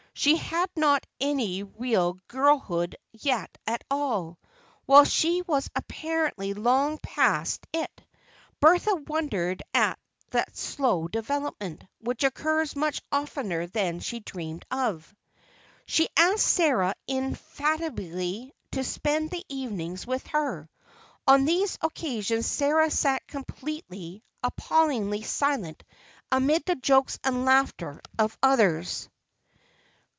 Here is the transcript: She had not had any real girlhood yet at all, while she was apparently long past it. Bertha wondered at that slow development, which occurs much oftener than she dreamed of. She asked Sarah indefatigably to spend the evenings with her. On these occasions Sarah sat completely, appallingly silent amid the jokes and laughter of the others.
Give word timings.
She 0.13 0.35
had 0.37 0.69
not 0.75 1.03
had 1.19 1.27
any 1.31 1.63
real 1.63 2.19
girlhood 2.27 2.95
yet 3.11 3.57
at 3.65 3.81
all, 3.89 4.37
while 4.85 5.05
she 5.05 5.41
was 5.41 5.69
apparently 5.73 6.53
long 6.53 6.99
past 6.99 7.65
it. 7.73 8.03
Bertha 8.59 8.93
wondered 9.07 9.63
at 9.73 9.97
that 10.29 10.55
slow 10.55 11.07
development, 11.07 11.85
which 12.01 12.23
occurs 12.25 12.75
much 12.75 13.01
oftener 13.11 13.65
than 13.67 13.99
she 13.99 14.19
dreamed 14.19 14.65
of. 14.69 15.15
She 15.87 16.09
asked 16.17 16.45
Sarah 16.45 16.93
indefatigably 17.07 18.53
to 18.73 18.83
spend 18.83 19.31
the 19.31 19.45
evenings 19.49 20.05
with 20.05 20.27
her. 20.27 20.69
On 21.25 21.45
these 21.45 21.79
occasions 21.81 22.45
Sarah 22.45 22.91
sat 22.91 23.25
completely, 23.27 24.23
appallingly 24.43 25.23
silent 25.23 25.83
amid 26.31 26.65
the 26.65 26.75
jokes 26.75 27.17
and 27.23 27.45
laughter 27.45 28.01
of 28.19 28.33
the 28.33 28.37
others. 28.49 29.07